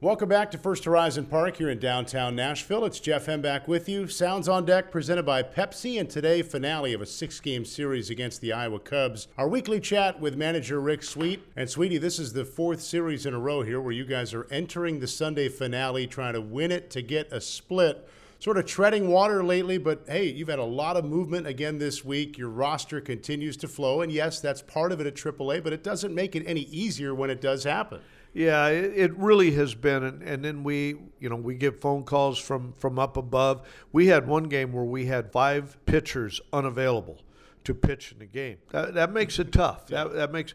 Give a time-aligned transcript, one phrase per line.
[0.00, 2.84] Welcome back to First Horizon Park here in downtown Nashville.
[2.84, 4.06] It's Jeff Hem back with you.
[4.06, 8.40] Sounds on Deck presented by Pepsi, and today, finale of a six game series against
[8.40, 9.26] the Iowa Cubs.
[9.36, 11.42] Our weekly chat with manager Rick Sweet.
[11.56, 14.46] And Sweetie, this is the fourth series in a row here where you guys are
[14.52, 18.08] entering the Sunday finale, trying to win it to get a split.
[18.38, 22.04] Sort of treading water lately, but hey, you've had a lot of movement again this
[22.04, 22.38] week.
[22.38, 25.82] Your roster continues to flow, and yes, that's part of it at AAA, but it
[25.82, 28.00] doesn't make it any easier when it does happen.
[28.38, 32.04] Yeah, it, it really has been, and, and then we, you know, we get phone
[32.04, 33.66] calls from from up above.
[33.90, 37.18] We had one game where we had five pitchers unavailable
[37.64, 38.58] to pitch in the game.
[38.70, 39.88] That, that makes it tough.
[39.88, 40.54] That that makes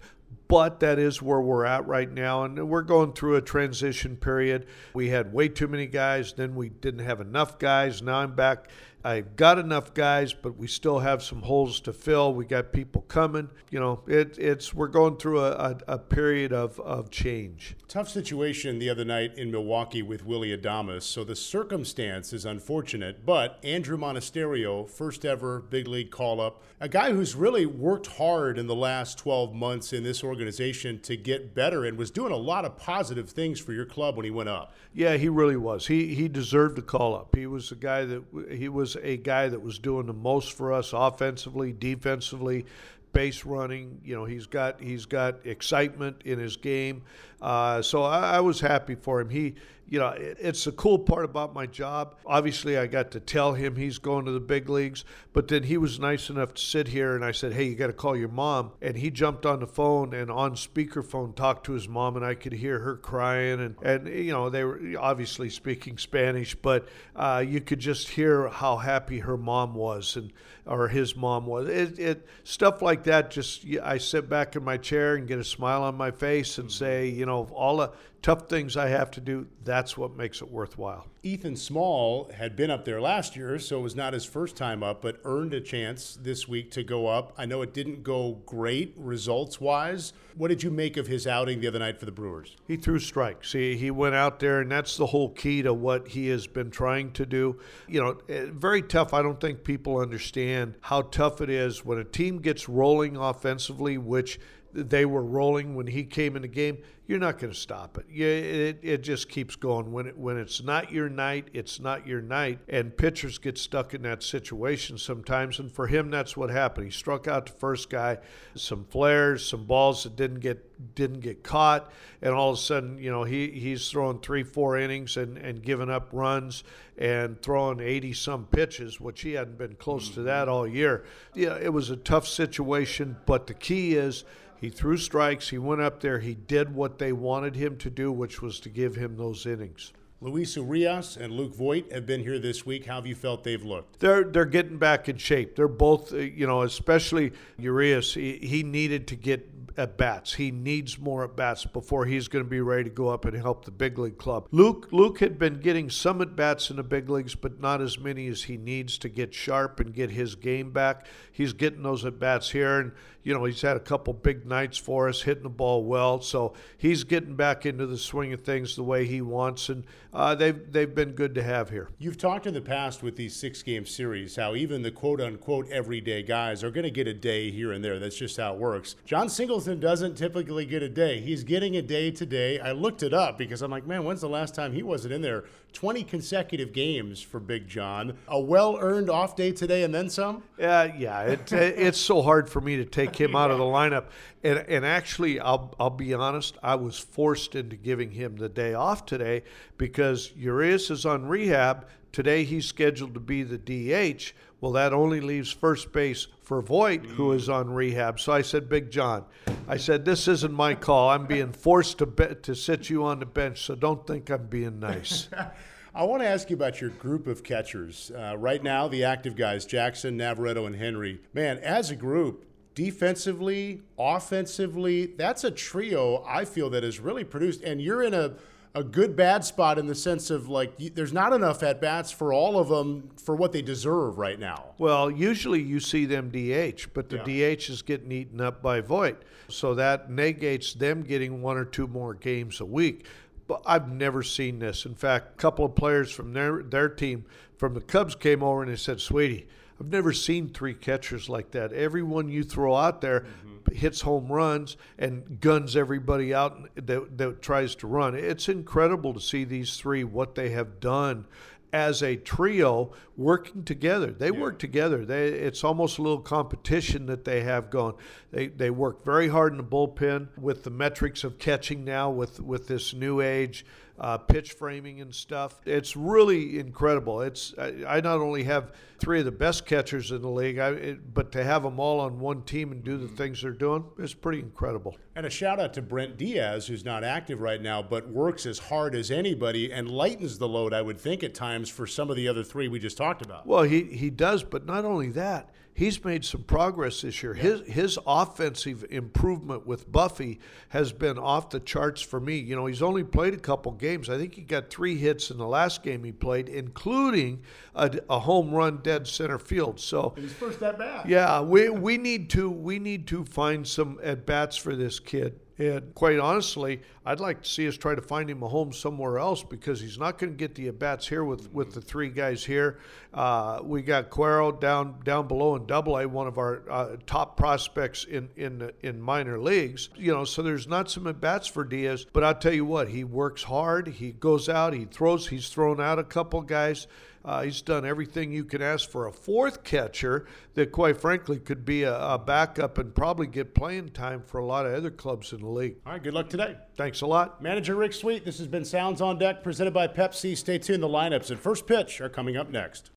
[0.54, 2.44] but that is where we're at right now.
[2.44, 4.68] And we're going through a transition period.
[4.94, 8.04] We had way too many guys, then we didn't have enough guys.
[8.04, 8.70] Now I'm back.
[9.06, 12.34] I've got enough guys, but we still have some holes to fill.
[12.34, 13.50] We got people coming.
[13.70, 17.76] You know, it, it's we're going through a, a, a, period of, of change.
[17.90, 21.02] Tough situation the other night in Milwaukee with Willy Adames.
[21.04, 26.88] So the circumstance is unfortunate, but Andruw Monasterio, first ever big league call up, a
[26.88, 31.54] guy who's really worked hard in the last 12 months in this organization to get
[31.54, 34.50] better and was doing a lot of positive things for your club when he went
[34.50, 34.74] up.
[34.94, 35.88] Yeah, he really was.
[35.88, 37.36] He he deserved the call up.
[37.36, 40.74] He was a guy that he was a guy that was doing the most for
[40.74, 42.66] us offensively, defensively,
[43.14, 44.02] base running.
[44.04, 47.04] You know, he's got he's got excitement in his game.
[47.42, 49.30] Uh, so I, I, was happy for him.
[49.30, 49.56] He,
[49.90, 52.16] you know, it, it's the cool part about my job.
[52.26, 55.04] Obviously, I got to tell him he's going to the big leagues,
[55.34, 57.88] but then he was nice enough to sit here and I said, "Hey, you got
[57.88, 61.74] to call your mom." And he jumped on the phone and on speakerphone talked to
[61.74, 63.60] his mom, and I could hear her crying.
[63.60, 68.48] And and you know, they were obviously speaking Spanish, but uh, you could just hear
[68.48, 70.32] how happy her mom was and
[70.66, 71.68] or his mom was.
[71.68, 73.32] It, it stuff like that.
[73.32, 76.72] Just I sit back in my chair and get a smile on my face and
[76.72, 77.92] say, you know know, all the
[78.24, 81.06] tough things I have to do, that's what makes it worthwhile.
[81.24, 84.82] Ethan Small had been up there last year, so it was not his first time
[84.82, 87.34] up, but earned a chance this week to go up.
[87.38, 90.14] I know it didn't go great results wise.
[90.36, 92.56] What did you make of his outing the other night for the Brewers?
[92.66, 93.52] He threw strikes.
[93.52, 96.72] He, he went out there, and that's the whole key to what he has been
[96.72, 97.60] trying to do.
[97.88, 99.14] You know, eh, very tough.
[99.14, 103.98] I don't think people understand how tough it is when a team gets rolling offensively,
[103.98, 104.40] which
[104.74, 106.80] they were rolling when he came in the game,
[107.14, 108.08] you're not going to stop it.
[108.10, 108.80] You, it.
[108.82, 109.92] It just keeps going.
[109.92, 113.94] When it, when it's not your night, it's not your night, and pitchers get stuck
[113.94, 115.60] in that situation sometimes.
[115.60, 116.88] And for him, that's what happened.
[116.88, 118.18] He struck out the first guy,
[118.56, 121.92] some flares, some balls that didn't get didn't get caught,
[122.24, 125.62] and all of a sudden, you know, he he's throwing three, four innings and and
[125.62, 126.64] giving up runs
[126.98, 131.06] and throwing 80 some pitches, which he hadn't been close to that all year.
[131.36, 134.24] Yeah, it was a tough situation, but the key is
[134.64, 135.50] he threw strikes.
[135.50, 136.20] He went up there.
[136.20, 139.92] He did what they wanted him to do, which was to give him those innings.
[140.24, 142.86] Luis Urias and Luke Voit have been here this week.
[142.86, 144.00] How have you felt they've looked?
[144.00, 145.58] They're they're getting back in shape.
[145.58, 148.14] They're both, uh, you know, especially Urias.
[148.14, 150.34] He, he needed to get at bats.
[150.34, 153.36] He needs more at bats before he's going to be ready to go up and
[153.36, 154.48] help the big league club.
[154.52, 158.00] Luke Luke had been getting some at bats in the big leagues, but not as
[158.00, 161.06] many as he needs to get sharp and get his game back.
[161.32, 162.92] He's getting those at bats here, and
[163.24, 166.22] you know he's had a couple big nights for us, hitting the ball well.
[166.22, 170.36] So he's getting back into the swing of things the way he wants, and uh,
[170.36, 171.90] they've they've been good to have here.
[171.98, 175.68] You've talked in the past with these six game series how even the quote unquote
[175.70, 178.00] everyday guys are going to get a day here and there.
[178.00, 178.96] That's just how it works.
[179.06, 181.20] Jon Singleton doesn't typically get a day.
[181.20, 182.60] He's getting a day today.
[182.60, 185.22] I looked it up because I'm like, man, when's the last time he wasn't in
[185.22, 185.46] there?
[185.74, 188.18] 20 consecutive games for Big John.
[188.28, 190.44] A well earned off day today and then some?
[190.62, 194.06] Uh, yeah, it, it's so hard for me to take him out of the lineup.
[194.44, 198.74] And, and actually, I'll, I'll be honest, I was forced into giving him the day
[198.74, 199.44] off today
[199.78, 200.03] because
[200.36, 201.88] Urias is on rehab.
[202.12, 204.34] Today he's scheduled to be the DH.
[204.62, 208.20] Well, that only leaves first base for Voit, who is on rehab.
[208.20, 209.26] So I said, Big John,
[209.68, 211.10] I said, this isn't my call.
[211.10, 214.48] I'm being forced to be- to sit you on the bench, so don't think I'm
[214.48, 215.28] being nice.
[215.96, 218.12] I want to ask you about your group of catchers.
[218.16, 221.22] Uh, right now, the active guys, Jackson, Navarreto, and Henry.
[221.34, 227.62] Man, as a group, defensively, offensively, that's a trio I feel that has really produced.
[227.62, 228.34] And you're in a
[228.76, 232.34] a good bad spot in the sense of like there's not enough at bats for
[232.34, 234.74] all of them for what they deserve right now.
[234.78, 237.56] Well, usually you see them DH, but the yeah.
[237.56, 241.88] DH is getting eaten up by Voit, so that negates them getting one or two
[241.88, 243.06] more games a week.
[243.48, 244.86] But I've never seen this.
[244.86, 247.26] In fact, a couple of players from their their team
[247.58, 249.48] from the Cubs came over and they said, "Sweetie."
[249.80, 251.74] I've never seen three catchers like that.
[251.74, 253.76] Everyone you throw out there mm-hmm.
[253.76, 258.16] hits home runs and guns everybody out that, that tries to run.
[258.16, 261.26] It's incredible to see these three, what they have done
[261.74, 264.12] as a trio working together.
[264.12, 264.40] They yeah.
[264.40, 265.04] work together.
[265.04, 267.96] They, it's almost a little competition that they have going.
[268.32, 272.40] They, they work very hard in the bullpen with the metrics of catching now with,
[272.40, 273.66] with this new age
[274.00, 275.60] uh, pitch framing and stuff.
[275.66, 277.22] It's really incredible.
[277.22, 280.70] It's I, I, not only have three of the best catchers in the league, I,
[280.70, 283.86] it, but to have them all on one team and do the things they're doing
[284.00, 284.98] is pretty incredible.
[285.16, 288.58] And a shout out to Brent Diaz, who's not active right now, but works as
[288.58, 290.74] hard as anybody and lightens the load.
[290.74, 293.46] I would think at times for some of the other three we just talked about.
[293.46, 297.36] Well, he he does, but not only that he's made some progress this year.
[297.36, 297.44] Yeah.
[297.44, 300.40] His his offensive improvement with Buffy
[300.70, 302.38] has been off the charts for me.
[302.38, 304.10] You know, he's only played a couple games.
[304.10, 307.42] I think he got three hits in the last game he played, including
[307.76, 309.80] a, a home run dead center field.
[309.80, 311.08] So his first at bat.
[311.08, 315.40] Yeah, we we need to we need to find some at bats for this kid.
[315.60, 319.20] And quite honestly, I'd like to see us try to find him a home somewhere
[319.20, 322.10] else because he's not going to get the at bats here with, with the three
[322.10, 322.80] guys here.
[323.14, 327.38] Uh, we got Quero down down below in Double A, one of our uh, top
[327.38, 329.90] prospects in in in minor leagues.
[329.96, 332.08] You know, so there's not some at bats for Diaz.
[332.12, 333.88] But I'll tell you what, he works hard.
[333.88, 334.74] He goes out.
[334.74, 335.28] He throws.
[335.28, 336.88] He's thrown out a couple guys.
[337.26, 341.64] Uh, he's done everything you can ask for a fourth catcher that, quite frankly, could
[341.64, 345.32] be a, a, backup and probably get playing time for a lot of other clubs
[345.32, 345.78] in the league.
[345.86, 346.58] All right, good luck today.
[346.76, 347.42] Thanks a lot.
[347.42, 350.36] Manager Rick Sweet, this has been Sounds on Deck presented by Pepsi.
[350.36, 350.84] Stay tuned.
[350.84, 352.92] The lineups and first pitch are coming up next.